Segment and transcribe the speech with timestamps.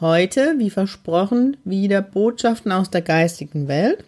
[0.00, 4.04] Heute, wie versprochen, wieder Botschaften aus der geistigen Welt.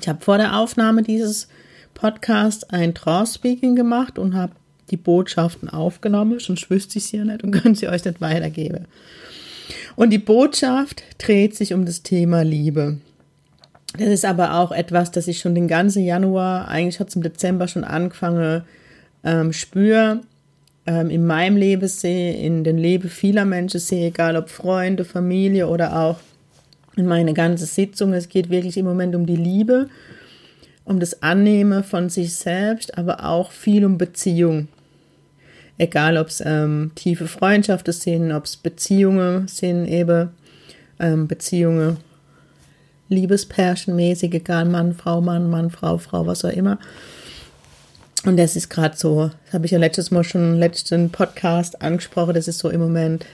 [0.00, 1.46] Ich habe vor der Aufnahme dieses
[1.94, 4.54] Podcasts ein Trance-Speaking gemacht und habe
[4.90, 8.86] die Botschaften aufgenommen, sonst wüsste ich sie ja nicht und könnte sie euch nicht weitergeben.
[9.94, 12.98] Und die Botschaft dreht sich um das Thema Liebe.
[13.96, 17.22] Das ist aber auch etwas, das ich schon den ganzen Januar, eigentlich hat es im
[17.22, 18.64] Dezember schon angefangen,
[19.22, 20.22] ähm, spüre,
[20.86, 25.68] ähm, in meinem Leben sehe, in den Leben vieler Menschen sehe, egal ob Freunde, Familie
[25.68, 26.18] oder auch
[26.96, 28.12] in meine ganze Sitzung.
[28.12, 29.88] Es geht wirklich im Moment um die Liebe,
[30.84, 34.68] um das Annehmen von sich selbst, aber auch viel um Beziehung.
[35.78, 40.30] Egal, ob es ähm, tiefe Freundschaften sind, ob es Beziehungen sind, eben
[40.98, 41.98] ähm, Beziehungen,
[43.08, 46.78] Liebespärchenmäßig, egal Mann, Frau, Mann, Mann, Frau, Frau, was auch immer.
[48.26, 51.80] Und das ist gerade so, das habe ich ja letztes Mal schon im letzten Podcast
[51.80, 53.24] angesprochen, das ist so im Moment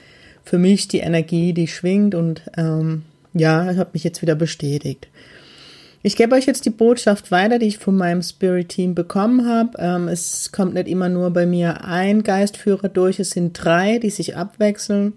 [0.45, 3.01] für mich die Energie, die schwingt und ähm,
[3.33, 5.07] ja, ich habe mich jetzt wieder bestätigt.
[6.03, 9.71] Ich gebe euch jetzt die Botschaft weiter, die ich von meinem Spirit-Team bekommen habe.
[9.79, 14.11] Ähm, es kommt nicht immer nur bei mir ein Geistführer durch, es sind drei, die
[14.11, 15.13] sich abwechseln.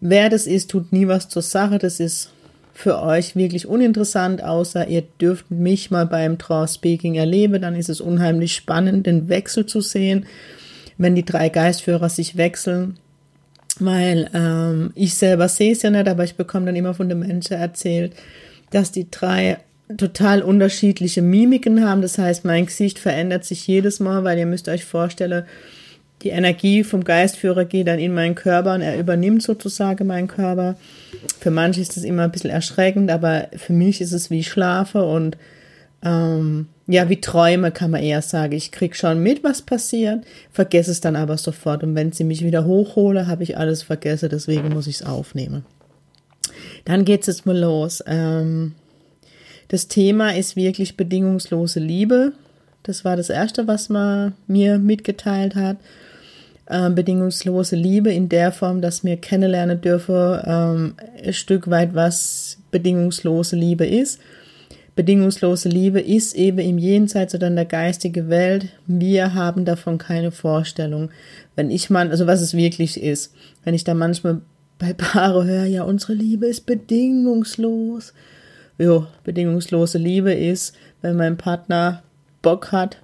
[0.00, 1.78] Wer das ist, tut nie was zur Sache.
[1.78, 2.32] Das ist
[2.72, 7.88] für euch wirklich uninteressant, außer ihr dürft mich mal beim Trance Speaking erleben, dann ist
[7.88, 10.26] es unheimlich spannend, den Wechsel zu sehen,
[10.98, 12.98] wenn die drei Geistführer sich wechseln.
[13.78, 17.20] Weil ähm, ich selber sehe es ja nicht, aber ich bekomme dann immer von den
[17.20, 18.14] Menschen erzählt,
[18.70, 19.58] dass die drei
[19.96, 22.02] total unterschiedliche Mimiken haben.
[22.02, 25.44] Das heißt, mein Gesicht verändert sich jedes Mal, weil ihr müsst euch vorstellen,
[26.22, 30.76] die Energie vom Geistführer geht dann in meinen Körper und er übernimmt sozusagen meinen Körper.
[31.38, 35.02] Für manche ist das immer ein bisschen erschreckend, aber für mich ist es wie Schlafe
[35.04, 35.38] und
[36.02, 38.52] ähm, ja, wie Träume kann man eher sagen.
[38.52, 41.82] Ich krieg schon mit, was passiert, vergesse es dann aber sofort.
[41.82, 45.64] Und wenn sie mich wieder hochhole, habe ich alles vergessen, deswegen muss ich es aufnehmen.
[46.84, 48.02] Dann geht's jetzt mal los.
[48.06, 48.74] Ähm,
[49.68, 52.32] das Thema ist wirklich bedingungslose Liebe.
[52.82, 55.76] Das war das Erste, was man mir mitgeteilt hat
[56.70, 60.94] äh, bedingungslose Liebe in der Form, dass wir kennenlernen dürfen, ähm,
[61.24, 64.20] ein Stück weit, was bedingungslose Liebe ist.
[64.94, 68.68] Bedingungslose Liebe ist eben im Jenseits oder in der geistigen Welt.
[68.86, 71.10] Wir haben davon keine Vorstellung.
[71.56, 74.40] Wenn ich man, also was es wirklich ist, wenn ich da manchmal
[74.78, 78.14] bei Paare höre, ja, unsere Liebe ist bedingungslos.
[78.78, 82.02] Jo, bedingungslose Liebe ist, wenn mein Partner
[82.42, 82.98] Bock hat,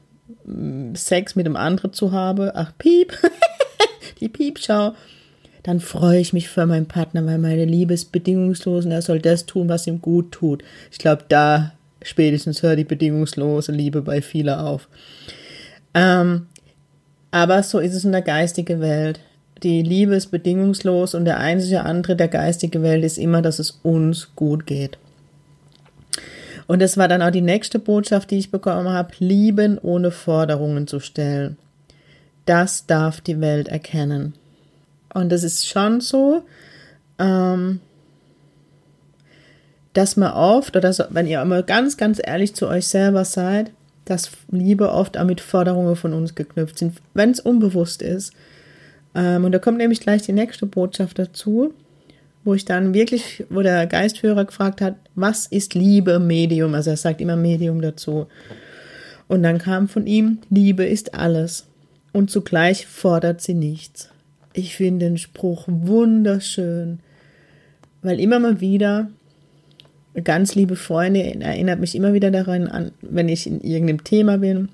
[0.95, 2.51] Sex mit einem anderen zu haben.
[2.55, 3.13] Ach, piep.
[4.21, 4.95] die Piepschau.
[5.63, 9.19] Dann freue ich mich für meinen Partner, weil meine Liebe ist bedingungslos und er soll
[9.19, 10.63] das tun, was ihm gut tut.
[10.93, 11.73] Ich glaube, da
[12.03, 14.89] spätestens hört die bedingungslose Liebe bei vielen auf.
[15.95, 16.47] Ähm,
[17.33, 19.21] aber so ist es in der geistigen Welt.
[19.63, 23.81] Die Liebe ist bedingungslos und der einzige Antritt der geistigen Welt ist immer, dass es
[23.83, 24.99] uns gut geht.
[26.67, 30.87] Und das war dann auch die nächste Botschaft, die ich bekommen habe, lieben ohne Forderungen
[30.87, 31.57] zu stellen.
[32.47, 34.35] Das darf die Welt erkennen.
[35.13, 36.43] Und das ist schon so,
[37.19, 37.81] ähm,
[39.93, 43.73] dass man oft, oder so, wenn ihr immer ganz, ganz ehrlich zu euch selber seid,
[44.05, 48.33] dass Liebe oft auch mit Forderungen von uns geknüpft sind, wenn es unbewusst ist.
[49.15, 51.73] Ähm, und da kommt nämlich gleich die nächste Botschaft dazu,
[52.45, 56.75] wo ich dann wirklich, wo der Geistführer gefragt hat, was ist Liebe Medium?
[56.75, 58.27] Also er sagt immer Medium dazu.
[59.27, 61.67] Und dann kam von ihm, Liebe ist alles
[62.17, 64.09] und zugleich fordert sie nichts.
[64.55, 67.01] Ich finde den Spruch wunderschön,
[68.01, 69.11] weil immer mal wieder
[70.25, 74.71] ganz liebe Freunde erinnert mich immer wieder daran an, wenn ich in irgendeinem Thema bin,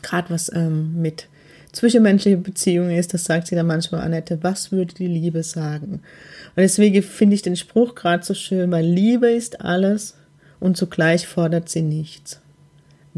[0.00, 1.28] gerade was ähm, mit
[1.72, 5.92] zwischenmenschliche Beziehungen ist, das sagt sie dann manchmal, Annette, was würde die Liebe sagen?
[5.92, 10.14] Und deswegen finde ich den Spruch gerade so schön, weil Liebe ist alles
[10.58, 12.40] und zugleich fordert sie nichts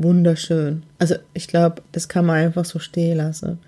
[0.03, 0.85] wunderschön.
[0.99, 3.59] Also ich glaube, das kann man einfach so stehen lassen.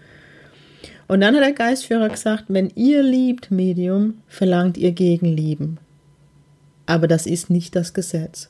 [1.08, 5.78] Und dann hat der Geistführer gesagt, wenn ihr liebt Medium, verlangt ihr Gegenlieben.
[6.86, 8.48] Aber das ist nicht das Gesetz.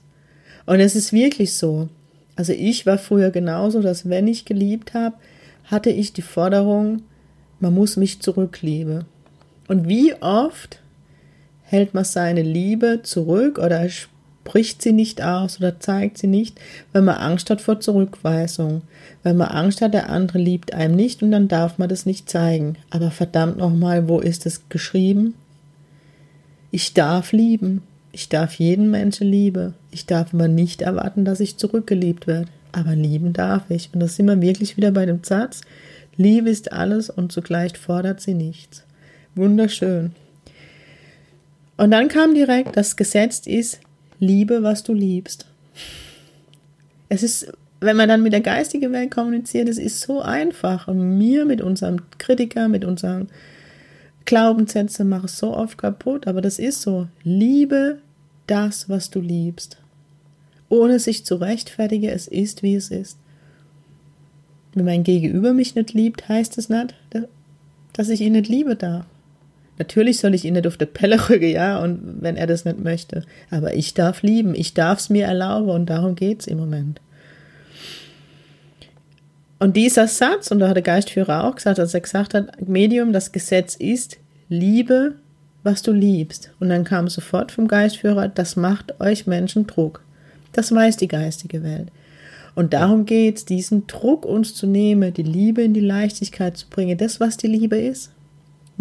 [0.67, 1.89] Und es ist wirklich so.
[2.37, 5.17] Also ich war früher genauso, dass wenn ich geliebt habe,
[5.65, 7.03] hatte ich die Forderung,
[7.61, 9.05] man muss mich zurücklieben.
[9.69, 10.81] Und wie oft
[11.63, 13.89] hält man seine Liebe zurück oder
[14.51, 16.59] spricht sie nicht aus oder zeigt sie nicht,
[16.93, 18.83] wenn man Angst hat vor Zurückweisung,
[19.23, 22.29] wenn man Angst hat, der andere liebt einem nicht und dann darf man das nicht
[22.29, 22.75] zeigen.
[22.91, 25.35] Aber verdammt nochmal, wo ist es geschrieben?
[26.73, 27.83] Ich darf lieben.
[28.11, 29.75] Ich darf jeden Menschen lieben.
[29.93, 32.49] Ich darf aber nicht erwarten, dass ich zurückgeliebt werde.
[32.73, 33.91] Aber lieben darf ich.
[33.93, 35.61] Und das sind wir wirklich wieder bei dem Satz.
[36.17, 38.83] Liebe ist alles und zugleich fordert sie nichts.
[39.37, 40.11] Wunderschön.
[41.77, 43.79] Und dann kam direkt, das Gesetz ist,
[44.21, 45.47] liebe, was du liebst.
[47.09, 50.87] Es ist, wenn man dann mit der geistigen Welt kommuniziert, es ist so einfach.
[50.87, 53.29] Und mir mit unserem Kritiker, mit unseren
[54.27, 57.09] Glaubenssätzen mache es so oft kaputt, aber das ist so.
[57.25, 57.99] Liebe
[58.47, 59.79] das, was du liebst.
[60.69, 63.19] Ohne sich zu rechtfertigen, es ist, wie es ist.
[64.75, 66.95] Wenn mein Gegenüber mich nicht liebt, heißt es nicht,
[67.93, 69.05] dass ich ihn nicht lieben darf.
[69.81, 72.85] Natürlich soll ich ihn nicht auf der Pelle rücken, ja, und wenn er das nicht
[72.85, 73.25] möchte.
[73.51, 77.01] Aber ich darf lieben, ich darf es mir erlauben und darum geht es im Moment.
[79.59, 83.15] Und dieser Satz, und da hat der Geistführer auch gesagt, als er gesagt hat, Medium,
[83.15, 84.19] das Gesetz ist,
[84.51, 85.15] liebe,
[85.63, 86.51] was du liebst.
[86.61, 90.05] Und dann kam sofort vom Geistführer, das macht euch Menschen Druck.
[90.53, 91.89] Das weiß die geistige Welt.
[92.55, 96.69] Und darum geht es, diesen Druck uns zu nehmen, die Liebe in die Leichtigkeit zu
[96.69, 98.11] bringen, das, was die Liebe ist.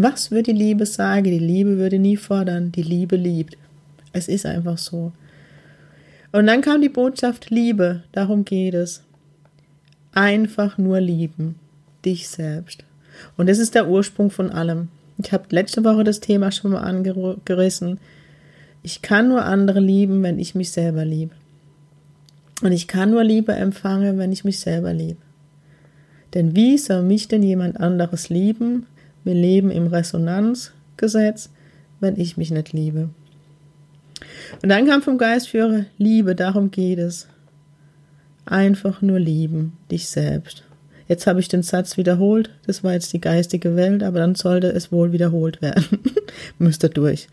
[0.02, 1.26] Was würde die Liebe sagen?
[1.26, 2.72] Die Liebe würde nie fordern.
[2.72, 3.58] Die Liebe liebt.
[4.14, 5.12] Es ist einfach so.
[6.32, 8.04] Und dann kam die Botschaft Liebe.
[8.14, 9.04] Darum geht es.
[10.14, 11.56] Einfach nur lieben.
[12.06, 12.86] Dich selbst.
[13.36, 14.88] Und das ist der Ursprung von allem.
[15.18, 18.00] Ich habe letzte Woche das Thema schon mal angerissen.
[18.84, 21.36] Ich kann nur andere lieben, wenn ich mich selber liebe.
[22.62, 25.20] Und ich kann nur Liebe empfangen, wenn ich mich selber liebe.
[26.34, 28.86] Denn wie soll mich denn jemand anderes lieben,
[29.30, 31.52] wir leben im Resonanzgesetz,
[32.00, 33.10] wenn ich mich nicht liebe.
[34.64, 37.28] Und dann kam vom Geistführer Liebe, darum geht es.
[38.48, 40.64] Einfach nur lieben, dich selbst.
[41.08, 44.70] Jetzt habe ich den Satz wiederholt, das war jetzt die geistige Welt, aber dann sollte
[44.70, 45.86] es wohl wiederholt werden.
[46.58, 47.28] Müsste durch.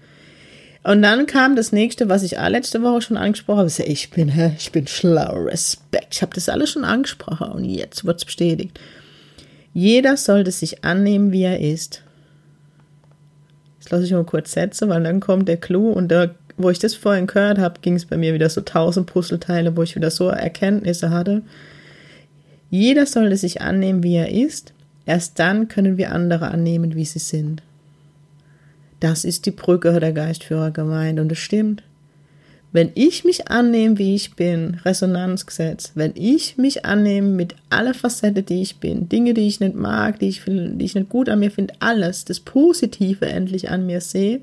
[0.82, 3.82] Und dann kam das nächste, was ich letzte Woche schon angesprochen habe.
[3.86, 6.08] Ich bin, ich bin schlau, Respekt.
[6.12, 8.78] Ich habe das alles schon angesprochen und jetzt wird es bestätigt.
[9.76, 12.02] Jeder sollte sich annehmen, wie er ist.
[13.78, 16.78] Jetzt lasse ich mal kurz setzen, weil dann kommt der Clou und da, wo ich
[16.78, 20.10] das vorhin gehört habe, ging es bei mir wieder so tausend Puzzleteile, wo ich wieder
[20.10, 21.42] so Erkenntnisse hatte.
[22.70, 24.72] Jeder sollte sich annehmen, wie er ist.
[25.04, 27.62] Erst dann können wir andere annehmen, wie sie sind.
[29.00, 31.82] Das ist die Brücke der Geistführer gemeint und es stimmt.
[32.72, 38.42] Wenn ich mich annehme, wie ich bin, Resonanzgesetz, wenn ich mich annehme mit aller Facette,
[38.42, 41.38] die ich bin, Dinge, die ich nicht mag, die ich, die ich nicht gut an
[41.38, 44.40] mir finde, alles, das Positive endlich an mir sehe,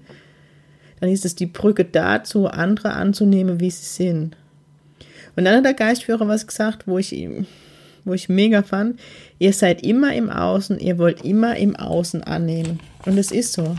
[0.99, 4.35] dann ist es die Brücke dazu, andere anzunehmen, wie sie sind.
[5.35, 7.45] Und dann hat der Geistführer was gesagt, wo ich ihm,
[8.05, 8.99] wo ich mega fand.
[9.37, 12.79] Ihr seid immer im Außen, ihr wollt immer im Außen annehmen.
[13.05, 13.75] Und es ist so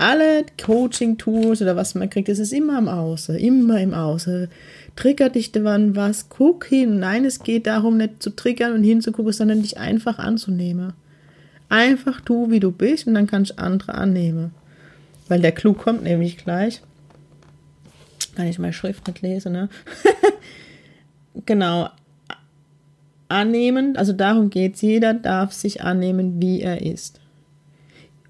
[0.00, 4.48] alle Coaching-Tools oder was man kriegt, es ist immer im Außen, immer im Außen.
[4.96, 6.98] Triggert dich wann was, guck hin.
[6.98, 10.94] Nein, es geht darum, nicht zu triggern und hinzugucken, sondern dich einfach anzunehmen.
[11.68, 14.52] Einfach du, wie du bist, und dann kannst du andere annehmen.
[15.28, 16.80] Weil der Clou kommt nämlich gleich.
[18.34, 19.68] Kann ich meine Schrift nicht lesen, ne?
[21.46, 21.90] genau.
[23.28, 24.80] Annehmen, also darum geht es.
[24.80, 27.19] Jeder darf sich annehmen, wie er ist.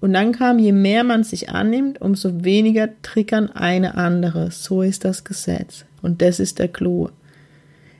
[0.01, 4.49] Und dann kam, je mehr man sich annimmt, umso weniger triggern eine andere.
[4.51, 5.85] So ist das Gesetz.
[6.01, 7.09] Und das ist der Clou.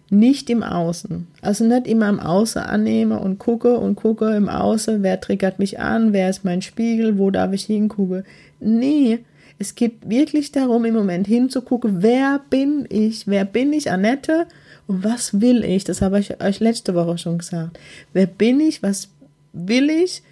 [0.09, 1.27] Nicht im Außen.
[1.41, 5.79] Also nicht immer im Außen annehmen und gucke und gucke im Außen, wer triggert mich
[5.79, 8.25] an, wer ist mein Spiegel, wo darf ich hingucken.
[8.59, 9.19] Nee,
[9.59, 14.47] es geht wirklich darum, im Moment hinzugucken, wer bin ich, wer bin ich, Annette,
[14.87, 15.83] und was will ich?
[15.83, 17.79] Das habe ich euch letzte Woche schon gesagt.
[18.11, 19.07] Wer bin ich, was
[19.53, 20.23] will ich?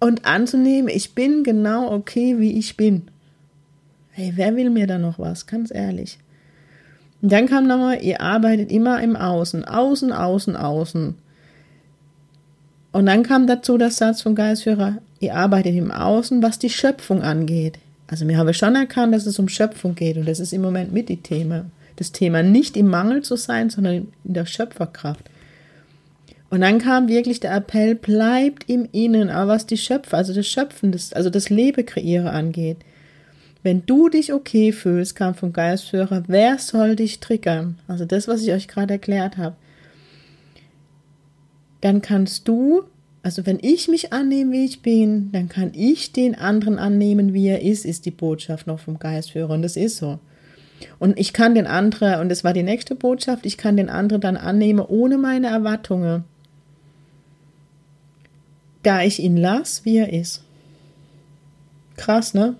[0.00, 3.08] Und anzunehmen, ich bin genau okay, wie ich bin.
[4.10, 5.46] Hey, wer will mir da noch was?
[5.46, 6.18] Ganz ehrlich.
[7.20, 11.14] Und dann kam nochmal, ihr arbeitet immer im Außen, außen, außen, außen.
[12.92, 17.22] Und dann kam dazu der Satz vom Geistführer, ihr arbeitet im Außen, was die Schöpfung
[17.22, 17.78] angeht.
[18.06, 20.92] Also wir haben schon erkannt, dass es um Schöpfung geht und das ist im Moment
[20.92, 21.66] mit die Thema.
[21.96, 25.28] Das Thema nicht im Mangel zu sein, sondern in der Schöpferkraft.
[26.50, 30.46] Und dann kam wirklich der Appell, bleibt im Innen, aber was die Schöpfer, also das
[30.46, 32.78] Schöpfen, das, also das Lebe kreiere angeht.
[33.62, 37.78] Wenn du dich okay fühlst, kam vom Geistführer, wer soll dich triggern?
[37.86, 39.56] Also das, was ich euch gerade erklärt habe.
[41.80, 42.84] Dann kannst du,
[43.22, 47.48] Also wenn ich mich annehme, wie ich bin, dann kann ich den anderen annehmen, wie
[47.48, 49.50] er ist, ist die Botschaft noch vom Geistführer.
[49.50, 50.18] Und das ist so.
[50.98, 54.20] Und ich kann den anderen, und das war die nächste Botschaft, ich kann den anderen
[54.22, 56.24] dann annehmen ohne meine Erwartungen.
[58.82, 60.42] Da ich ihn lasse, wie er ist.
[61.96, 62.56] Krass, ne?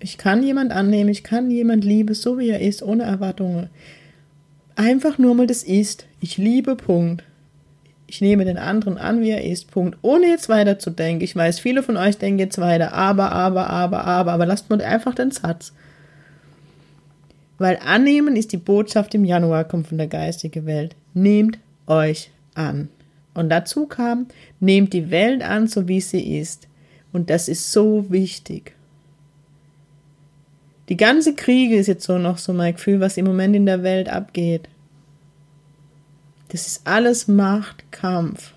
[0.00, 3.70] Ich kann jemand annehmen, ich kann jemand lieben, so wie er ist, ohne Erwartungen.
[4.76, 6.06] Einfach nur mal das ist.
[6.20, 7.24] Ich liebe, Punkt.
[8.06, 9.98] Ich nehme den anderen an, wie er ist, Punkt.
[10.02, 11.24] Ohne jetzt weiter zu denken.
[11.24, 14.82] Ich weiß, viele von euch denken jetzt weiter, aber, aber, aber, aber, aber lasst mal
[14.82, 15.72] einfach den Satz.
[17.58, 20.96] Weil annehmen ist die Botschaft im Januar, kommt von der geistigen Welt.
[21.14, 22.88] Nehmt euch an.
[23.34, 24.26] Und dazu kam,
[24.60, 26.68] nehmt die Welt an, so wie sie ist.
[27.12, 28.74] Und das ist so wichtig.
[30.88, 33.82] Die ganze Kriege ist jetzt so noch so mein Gefühl, was im Moment in der
[33.82, 34.68] Welt abgeht.
[36.48, 38.52] Das ist alles Machtkampf.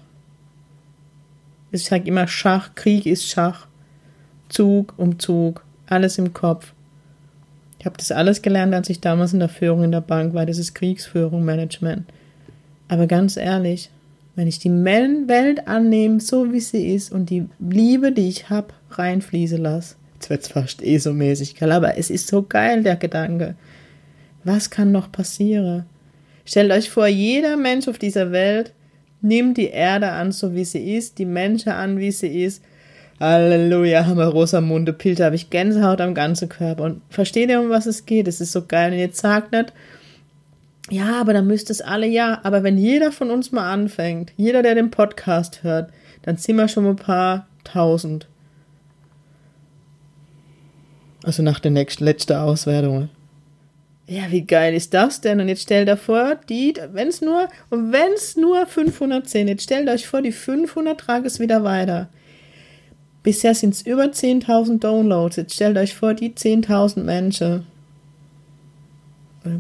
[1.72, 3.68] Ich sage immer Schach, Krieg ist Schach.
[4.50, 6.74] Zug um Zug, alles im Kopf.
[7.80, 10.46] Ich habe das alles gelernt, als ich damals in der Führung in der Bank war.
[10.46, 12.06] Das ist Kriegsführung, Management.
[12.88, 13.90] Aber ganz ehrlich,
[14.38, 18.68] wenn ich die Welt annehme, so wie sie ist und die Liebe, die ich habe,
[18.92, 22.98] reinfließen lasse, jetzt wird es fast eh so mäßig, aber es ist so geil, der
[22.98, 23.56] Gedanke.
[24.44, 25.86] Was kann noch passieren?
[26.46, 28.74] Stellt euch vor, jeder Mensch auf dieser Welt
[29.22, 32.62] nimmt die Erde an, so wie sie ist, die Menschen an, wie sie ist,
[33.20, 36.84] Halleluja, haben wir rosa Munde, Pilter, habe ich Gänsehaut am ganzen Körper.
[36.84, 38.28] Und versteht ihr, um was es geht?
[38.28, 38.92] Es ist so geil.
[38.92, 39.74] Und jetzt sagt nicht,
[40.90, 44.64] ja, aber dann müsste es alle, ja, aber wenn jeder von uns mal anfängt, jeder,
[44.64, 45.92] der den Podcast hört,
[46.22, 48.28] dann sind wir schon ein paar tausend.
[51.24, 53.10] Also nach der nächsten, letzten Auswertung.
[54.08, 55.42] Ja, wie geil ist das denn?
[55.42, 59.50] Und jetzt stellt euch vor, die, wenn es nur, und wenn es nur 500 sind,
[59.50, 62.08] jetzt stellt euch vor, die 500 tragen es wieder weiter.
[63.24, 65.36] Bisher sind es über 10.000 Downloads.
[65.36, 67.66] Jetzt stellt euch vor, die 10.000 Menschen.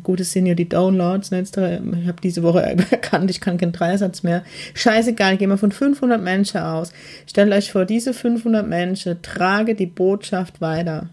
[0.03, 1.31] Gut, es sind ja die Downloads.
[1.31, 1.41] Ne?
[1.41, 4.43] Ich habe diese Woche erkannt, ich kann keinen Dreisatz mehr.
[4.73, 6.91] Scheißegal, gehen wir von 500 Menschen aus.
[7.25, 11.09] Stellt euch vor, diese 500 Menschen trage die Botschaft weiter.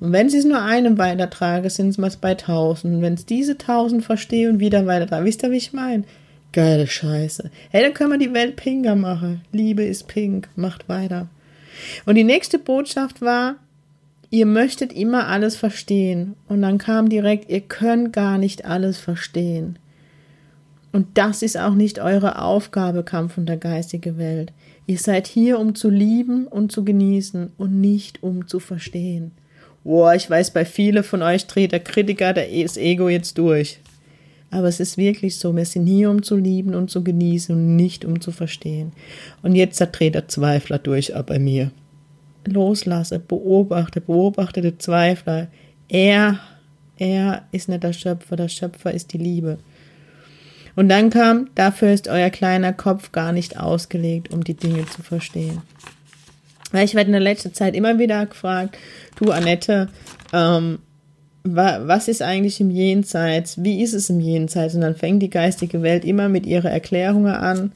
[0.00, 3.02] Und wenn sie es nur einem weitertragen, sind es mal bei 1000.
[3.02, 6.04] Wenn es diese 1000 verstehen und wieder weitertragen, wisst ihr, wie ich meine?
[6.52, 7.50] Geile Scheiße.
[7.70, 9.42] Hey, dann können wir die Welt pinker machen.
[9.52, 10.48] Liebe ist pink.
[10.56, 11.28] Macht weiter.
[12.06, 13.56] Und die nächste Botschaft war,
[14.30, 16.36] ihr möchtet immer alles verstehen.
[16.48, 19.78] Und dann kam direkt, ihr könnt gar nicht alles verstehen.
[20.92, 24.52] Und das ist auch nicht eure Aufgabe, Kampf und der geistige Welt.
[24.86, 29.32] Ihr seid hier, um zu lieben und zu genießen und nicht um zu verstehen.
[29.84, 33.78] Boah, ich weiß, bei vielen von euch dreht der Kritiker das Ego jetzt durch.
[34.50, 37.76] Aber es ist wirklich so, wir sind hier, um zu lieben und zu genießen und
[37.76, 38.92] nicht um zu verstehen.
[39.42, 41.70] Und jetzt dreht der Zweifler durch auch bei mir.
[42.46, 45.48] Loslasse, beobachte, beobachte den Zweifler.
[45.88, 46.38] Er,
[46.96, 49.58] er ist nicht der Schöpfer, der Schöpfer ist die Liebe.
[50.76, 55.02] Und dann kam, dafür ist euer kleiner Kopf gar nicht ausgelegt, um die Dinge zu
[55.02, 55.62] verstehen.
[56.72, 58.78] Weil ich werde in der letzten Zeit immer wieder gefragt,
[59.16, 59.88] du Annette,
[60.32, 60.78] ähm,
[61.42, 63.62] was ist eigentlich im Jenseits?
[63.62, 64.74] Wie ist es im Jenseits?
[64.74, 67.72] Und dann fängt die geistige Welt immer mit ihrer Erklärungen an.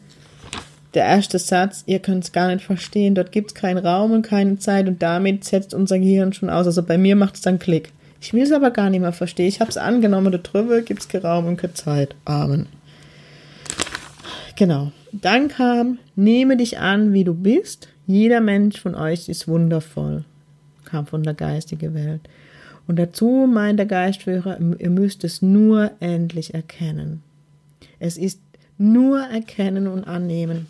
[0.94, 4.22] Der erste Satz, ihr könnt es gar nicht verstehen, dort gibt es keinen Raum und
[4.22, 6.66] keine Zeit und damit setzt unser Gehirn schon aus.
[6.66, 7.92] Also bei mir macht es dann Klick.
[8.20, 9.48] Ich will es aber gar nicht mehr verstehen.
[9.48, 12.14] Ich habe es angenommen, da drüber gibt es keinen Raum und keine Zeit.
[12.24, 12.66] Amen.
[14.56, 14.92] Genau.
[15.12, 17.88] Dann kam, nehme dich an, wie du bist.
[18.06, 20.24] Jeder Mensch von euch ist wundervoll.
[20.84, 22.20] Kam von der geistigen Welt.
[22.86, 27.22] Und dazu meint der Geistführer, ihr müsst es nur endlich erkennen.
[27.98, 28.40] Es ist
[28.78, 30.66] nur erkennen und annehmen.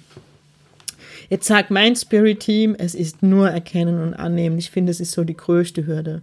[1.31, 4.59] Jetzt sagt mein Spirit Team, es ist nur erkennen und annehmen.
[4.59, 6.23] Ich finde, es ist so die größte Hürde.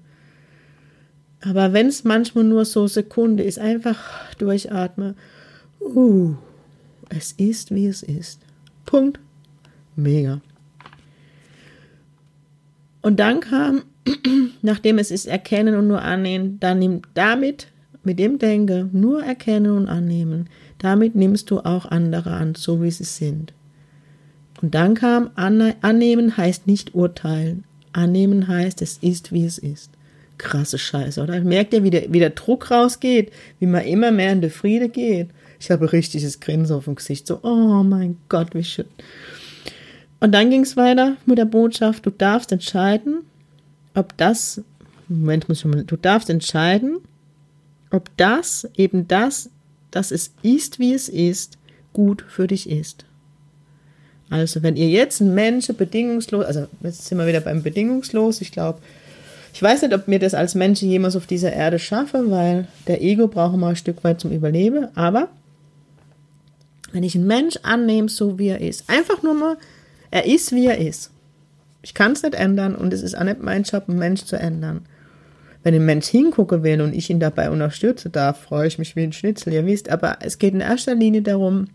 [1.41, 3.97] Aber wenn es manchmal nur so Sekunde ist, einfach
[4.35, 5.15] durchatmen.
[5.79, 6.35] Uh,
[7.09, 8.41] es ist, wie es ist.
[8.85, 9.19] Punkt.
[9.95, 10.39] Mega.
[13.01, 13.83] Und dann kam
[14.61, 17.67] nachdem es ist erkennen und nur annehmen, dann nimm damit,
[18.03, 20.49] mit dem Denken, nur erkennen und annehmen.
[20.81, 23.53] Damit nimmst du auch andere an, so wie sie sind.
[24.63, 27.65] Und dann kam, annehmen heißt nicht urteilen.
[27.93, 29.91] Annehmen heißt, es ist, wie es ist.
[30.39, 31.39] Krasse Scheiße, oder?
[31.41, 34.89] Merkt ihr, wie der, wie der Druck rausgeht, wie man immer mehr in der Friede
[34.89, 35.29] geht?
[35.59, 38.87] Ich habe richtiges Grinsen auf dem Gesicht, so, oh mein Gott, wie schön.
[40.19, 43.19] Und dann ging es weiter mit der Botschaft, du darfst entscheiden,
[43.93, 44.63] ob das,
[45.07, 46.97] Moment, muss ich mal, du darfst entscheiden,
[47.91, 49.51] ob das, eben das,
[49.91, 51.57] dass es ist, wie es ist,
[51.93, 53.05] gut für dich ist.
[54.29, 58.51] Also, wenn ihr jetzt einen Menschen bedingungslos, also jetzt sind wir wieder beim bedingungslos, ich
[58.51, 58.79] glaube,
[59.53, 63.01] ich weiß nicht, ob mir das als Mensch jemals auf dieser Erde schaffe, weil der
[63.01, 65.27] Ego braucht mal ein Stück weit zum Überleben, aber
[66.93, 69.57] wenn ich einen Mensch annehme, so wie er ist, einfach nur mal,
[70.09, 71.11] er ist, wie er ist.
[71.81, 74.37] Ich kann es nicht ändern und es ist auch nicht mein Job, einen Mensch zu
[74.37, 74.85] ändern.
[75.63, 79.03] Wenn ein Mensch hingucken will und ich ihn dabei unterstützen darf, freue ich mich wie
[79.03, 79.89] ein Schnitzel, ihr wisst.
[79.89, 81.67] Aber es geht in erster Linie darum,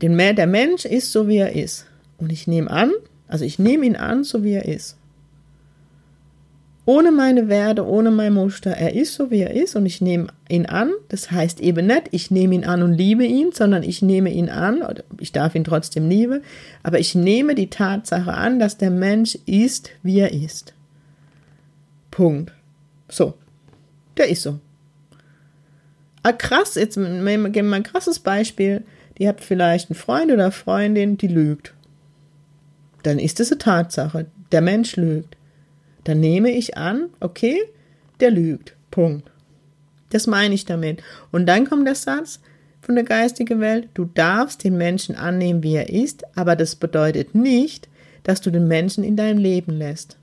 [0.00, 1.86] den, der Mensch ist so, wie er ist.
[2.18, 2.92] Und ich nehme an,
[3.26, 4.96] also ich nehme ihn an, so wie er ist.
[6.86, 8.70] Ohne meine Werte, ohne mein Muster.
[8.70, 10.90] Er ist so, wie er ist und ich nehme ihn an.
[11.10, 14.48] Das heißt eben nicht, ich nehme ihn an und liebe ihn, sondern ich nehme ihn
[14.48, 16.40] an, oder ich darf ihn trotzdem lieben,
[16.82, 20.72] aber ich nehme die Tatsache an, dass der Mensch ist, wie er ist.
[22.18, 22.52] Punkt.
[23.08, 23.34] So.
[24.16, 24.58] Der ist so.
[26.24, 28.82] Ah, krass, jetzt geben wir mal ein krasses Beispiel.
[29.18, 31.74] Die habt vielleicht einen Freund oder Freundin, die lügt.
[33.04, 34.26] Dann ist es eine Tatsache.
[34.50, 35.36] Der Mensch lügt.
[36.02, 37.56] Dann nehme ich an, okay,
[38.18, 38.74] der lügt.
[38.90, 39.30] Punkt.
[40.10, 41.04] Das meine ich damit.
[41.30, 42.40] Und dann kommt der Satz
[42.80, 47.36] von der geistigen Welt, du darfst den Menschen annehmen, wie er ist, aber das bedeutet
[47.36, 47.88] nicht,
[48.24, 50.18] dass du den Menschen in dein Leben lässt.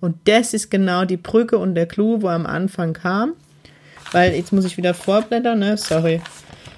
[0.00, 3.32] Und das ist genau die Brücke und der Clou, wo am Anfang kam.
[4.12, 5.76] Weil jetzt muss ich wieder vorblättern, ne?
[5.76, 6.20] Sorry.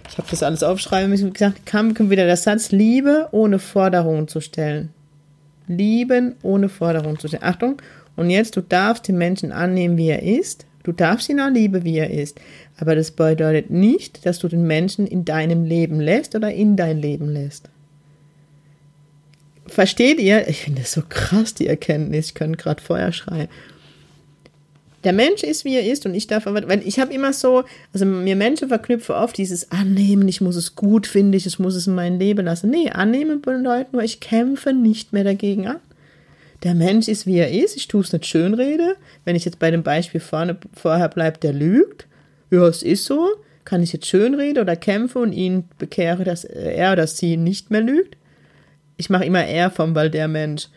[0.09, 1.29] Ich habe das alles aufschreiben müssen.
[1.29, 4.91] Wie gesagt, kam wieder der Satz, Liebe ohne Forderungen zu stellen.
[5.69, 7.45] Lieben ohne Forderungen zu stellen.
[7.45, 7.83] Achtung.
[8.17, 10.67] Und jetzt, du darfst den Menschen annehmen, wie er ist.
[10.83, 12.41] Du darfst ihn auch lieben, wie er ist.
[12.79, 16.99] Aber das bedeutet nicht, dass du den Menschen in deinem Leben lässt oder in dein
[16.99, 17.69] Leben lässt.
[19.71, 20.49] Versteht ihr?
[20.49, 22.27] Ich finde das so krass, die Erkenntnis.
[22.27, 23.49] Ich könnte gerade Feuer schreien.
[25.05, 27.65] Der Mensch ist, wie er ist und ich darf aber, weil ich habe immer so,
[27.95, 31.87] also mir Menschen verknüpfen oft dieses Annehmen, ich muss es gut finden, ich muss es
[31.87, 32.69] in mein Leben lassen.
[32.69, 35.79] Nee, annehmen bedeutet nur, ich kämpfe nicht mehr dagegen an.
[36.65, 38.97] Der Mensch ist, wie er ist, ich tue es nicht schönrede.
[39.25, 42.07] Wenn ich jetzt bei dem Beispiel vorne, vorher bleibe, der lügt,
[42.51, 43.29] ja, es ist so,
[43.65, 47.81] kann ich jetzt schönrede oder kämpfe und ihn bekehre, dass er oder sie nicht mehr
[47.81, 48.17] lügt?
[49.01, 50.69] Ich mache immer er vom, weil der Mensch.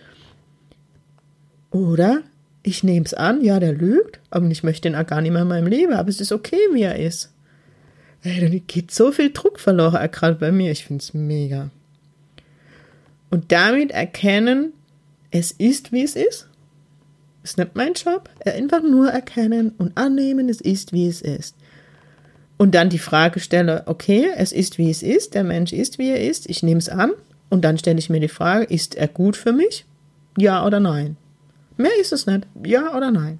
[1.71, 2.21] Oder
[2.63, 5.41] ich nehme es an, ja, der lügt, aber ich möchte ihn auch gar nicht mehr
[5.41, 7.33] in meinem Leben, aber es ist okay, wie er ist.
[8.23, 10.71] Ey, da geht so viel Druck verloren, gerade bei mir.
[10.71, 11.69] Ich finde es mega.
[13.29, 14.71] Und damit erkennen,
[15.29, 16.47] es ist, wie es ist.
[17.43, 18.29] Ist nicht mein Job.
[18.45, 21.57] Einfach nur erkennen und annehmen, es ist, wie es ist.
[22.55, 26.09] Und dann die Frage stelle, okay, es ist, wie es ist, der Mensch ist, wie
[26.09, 27.11] er ist, ich nehme es an,
[27.53, 29.85] und dann stelle ich mir die Frage, ist er gut für mich?
[30.39, 31.17] Ja oder nein?
[31.77, 32.47] Mehr ist es nicht.
[32.65, 33.37] Ja oder nein?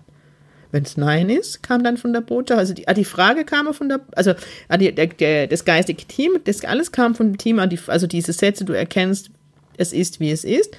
[0.69, 3.73] Wenn es Nein ist, kam dann von der Botschaft, also die, ah, die Frage kam
[3.73, 4.35] von der, also
[4.69, 8.33] ah, die, der, der, das geistige Team, das alles kam von dem Team, also diese
[8.33, 9.31] Sätze, du erkennst,
[9.77, 10.77] es ist, wie es ist.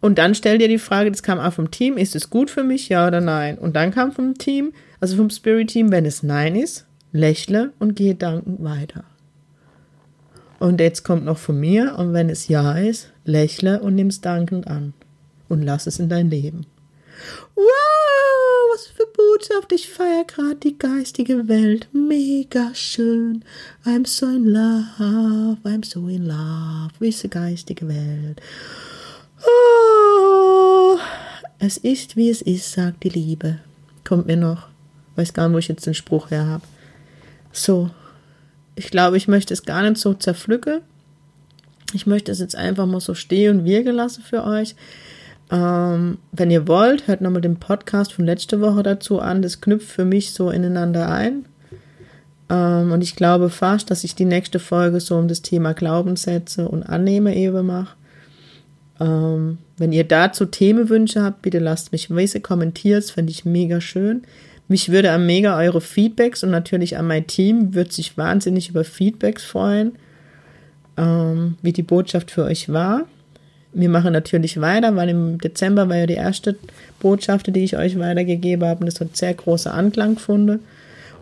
[0.00, 2.64] Und dann stell dir die Frage, das kam auch vom Team, ist es gut für
[2.64, 3.56] mich, ja oder nein?
[3.56, 7.94] Und dann kam vom Team, also vom Spirit Team, wenn es Nein ist, lächle und
[7.94, 9.04] gehe dankend weiter.
[10.62, 14.20] Und jetzt kommt noch von mir, und wenn es Ja ist, lächle und nimm es
[14.20, 14.94] dankend an.
[15.48, 16.66] Und lass es in dein Leben.
[17.56, 17.64] Wow,
[18.72, 19.72] was für Botschaft.
[19.72, 21.88] Ich feiere gerade die geistige Welt.
[21.92, 23.44] Mega schön.
[23.84, 25.56] I'm so in love.
[25.64, 28.40] I'm so in love with the geistige Welt.
[29.44, 30.96] Oh,
[31.58, 33.58] es ist, wie es ist, sagt die Liebe.
[34.04, 34.68] Kommt mir noch.
[35.16, 36.62] Weiß gar nicht, wo ich jetzt den Spruch her habe.
[37.50, 37.90] So,
[38.74, 40.80] ich glaube, ich möchte es gar nicht so zerpflücken.
[41.92, 44.74] Ich möchte es jetzt einfach mal so stehen und wirken lassen für euch.
[45.50, 49.42] Ähm, wenn ihr wollt, hört nochmal den Podcast von letzter Woche dazu an.
[49.42, 51.44] Das knüpft für mich so ineinander ein.
[52.48, 56.68] Ähm, und ich glaube fast, dass ich die nächste Folge so um das Thema Glaubenssätze
[56.68, 57.96] und Annehme eben mache.
[59.00, 63.80] Ähm, wenn ihr dazu Themenwünsche habt, bitte lasst mich wissen, kommentiert es, fände ich mega
[63.80, 64.22] schön.
[64.72, 68.84] Mich würde am mega eure Feedbacks und natürlich an mein Team würde sich wahnsinnig über
[68.84, 69.96] Feedbacks freuen,
[70.96, 73.02] ähm, wie die Botschaft für euch war.
[73.74, 76.56] Wir machen natürlich weiter, weil im Dezember war ja die erste
[77.00, 80.60] Botschaft, die ich euch weitergegeben habe und das hat sehr große Anklang gefunden.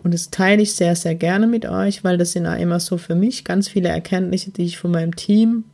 [0.01, 2.97] Und das teile ich sehr, sehr gerne mit euch, weil das sind auch immer so
[2.97, 5.65] für mich ganz viele Erkenntnisse, die ich von meinem Team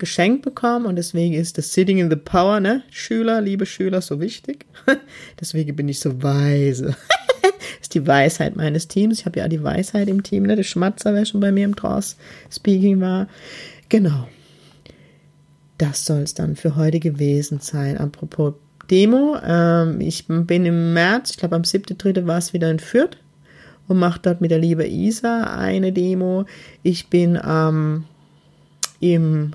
[0.00, 2.82] geschenkt bekommen und deswegen ist das Sitting in the Power, ne?
[2.90, 4.66] Schüler, liebe Schüler, so wichtig.
[5.40, 6.96] deswegen bin ich so weise.
[7.80, 9.20] ist die Weisheit meines Teams.
[9.20, 10.56] Ich habe ja die Weisheit im Team, ne?
[10.56, 12.16] Der Schmatzer, wer schon bei mir im Draws
[12.50, 13.28] Speaking war.
[13.88, 14.26] Genau.
[15.78, 17.96] Das soll es dann für heute gewesen sein.
[17.96, 18.54] Apropos
[18.90, 22.26] Demo, ähm, ich bin im März, ich glaube am 7.3.
[22.26, 23.16] war es wieder in Fürth
[23.86, 26.44] und mache dort mit der liebe Isa eine Demo.
[26.82, 28.04] Ich bin ähm,
[29.00, 29.52] im,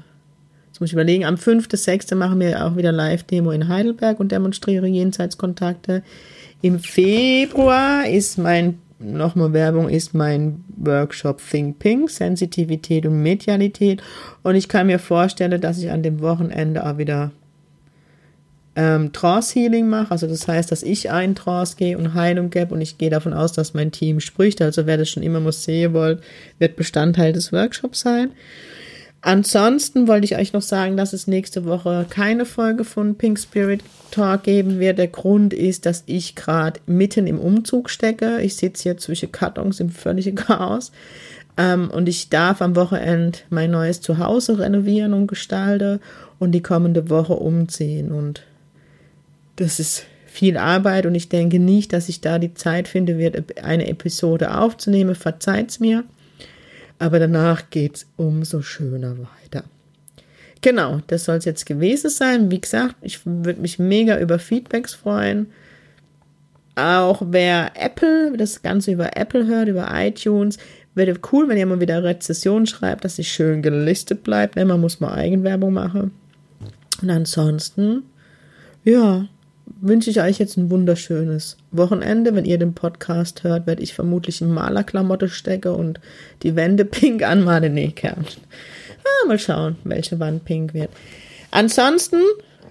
[0.76, 2.16] jetzt muss ich überlegen, am 5.6.
[2.16, 6.04] machen wir auch wieder Live-Demo in Heidelberg und demonstriere Jenseitskontakte.
[6.62, 14.04] Im Februar ist mein, nochmal Werbung, ist mein Workshop Think Pink, Sensitivität und Medialität.
[14.44, 17.32] Und ich kann mir vorstellen, dass ich an dem Wochenende auch wieder
[18.76, 20.12] ähm, Trance Healing mache.
[20.12, 23.32] Also das heißt, dass ich einen Trance gehe und Heilung gebe und ich gehe davon
[23.32, 24.62] aus, dass mein Team spricht.
[24.62, 26.22] Also wer das schon immer muss sehen wollt,
[26.60, 28.32] wird Bestandteil des Workshops sein.
[29.26, 33.82] Ansonsten wollte ich euch noch sagen, dass es nächste Woche keine Folge von Pink Spirit
[34.12, 35.00] Talk geben wird.
[35.00, 38.40] Der Grund ist, dass ich gerade mitten im Umzug stecke.
[38.44, 40.92] Ich sitze hier zwischen Kartons im völligen Chaos.
[41.58, 46.00] Ähm, und ich darf am Wochenende mein neues Zuhause renovieren und gestalte
[46.38, 48.12] und die kommende Woche umziehen.
[48.12, 48.44] Und
[49.56, 53.60] das ist viel Arbeit und ich denke nicht, dass ich da die Zeit finde, wird
[53.64, 55.16] eine Episode aufzunehmen.
[55.16, 56.04] Verzeiht's mir.
[57.00, 59.64] Aber danach geht's umso schöner weiter.
[60.62, 62.50] Genau, das soll es jetzt gewesen sein.
[62.50, 65.48] Wie gesagt, ich würde mich mega über Feedbacks freuen.
[66.76, 70.58] Auch wer Apple, das Ganze über Apple hört, über iTunes,
[70.94, 74.56] wäre cool, wenn ihr mal wieder Rezession schreibt, dass sie schön gelistet bleibt.
[74.56, 74.66] Ne?
[74.66, 76.12] Man muss mal Eigenwerbung machen.
[77.02, 78.04] Und ansonsten,
[78.84, 79.28] ja,
[79.66, 82.36] wünsche ich euch jetzt ein wunderschönes Wochenende.
[82.36, 86.00] Wenn ihr den Podcast hört, werde ich vermutlich in Malerklamotte stecken und
[86.44, 87.74] die Wände pink anmalen.
[87.74, 88.18] Nee, Kerl.
[89.04, 90.90] Ah, mal schauen, welche Wand pink wird.
[91.52, 92.22] Ansonsten,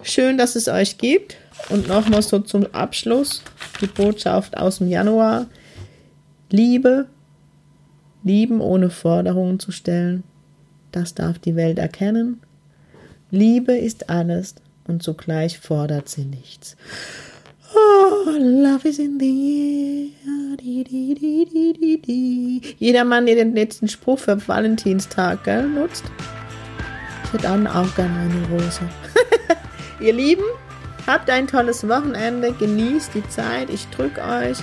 [0.02, 1.36] schön, dass es euch gibt.
[1.68, 3.42] Und nochmal so zum Abschluss
[3.80, 5.46] die Botschaft aus dem Januar.
[6.50, 7.06] Liebe,
[8.22, 10.24] lieben ohne Forderungen zu stellen,
[10.92, 12.40] das darf die Welt erkennen.
[13.30, 16.76] Liebe ist alles und zugleich fordert sie nichts.
[17.74, 20.56] Oh, love is in the air.
[20.56, 22.76] Di, di, di, di, di, di.
[22.78, 26.04] Jeder Mann, der den letzten Spruch für Valentinstag gell, nutzt.
[27.24, 28.80] Ich hätte auch gerne eine Rose.
[30.00, 30.44] Ihr Lieben,
[31.06, 34.58] habt ein tolles Wochenende, genießt die Zeit, ich drücke euch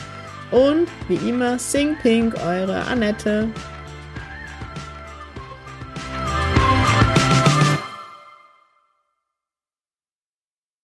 [0.51, 3.49] und wie immer, sing pink, eure Annette.